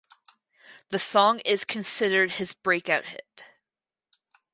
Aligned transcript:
The 0.89 0.97
song 0.97 1.41
is 1.45 1.63
considered 1.63 2.31
his 2.31 2.53
breakout 2.53 3.05
hit. 3.05 3.43